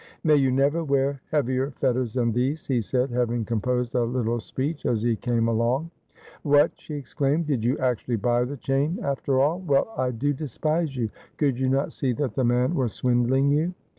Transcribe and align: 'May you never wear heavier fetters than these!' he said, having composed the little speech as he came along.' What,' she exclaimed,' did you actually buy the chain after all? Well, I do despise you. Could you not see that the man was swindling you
'May 0.23 0.37
you 0.37 0.49
never 0.49 0.83
wear 0.83 1.21
heavier 1.29 1.69
fetters 1.79 2.15
than 2.15 2.31
these!' 2.31 2.65
he 2.65 2.81
said, 2.81 3.11
having 3.11 3.45
composed 3.45 3.91
the 3.91 4.03
little 4.03 4.39
speech 4.39 4.83
as 4.87 5.03
he 5.03 5.15
came 5.15 5.47
along.' 5.47 5.91
What,' 6.41 6.71
she 6.75 6.95
exclaimed,' 6.95 7.45
did 7.45 7.63
you 7.63 7.77
actually 7.77 8.15
buy 8.15 8.45
the 8.45 8.57
chain 8.57 8.97
after 9.03 9.39
all? 9.39 9.59
Well, 9.59 9.93
I 9.95 10.09
do 10.09 10.33
despise 10.33 10.95
you. 10.97 11.11
Could 11.37 11.59
you 11.59 11.69
not 11.69 11.93
see 11.93 12.13
that 12.13 12.33
the 12.33 12.43
man 12.43 12.73
was 12.73 12.93
swindling 12.93 13.51
you 13.51 13.75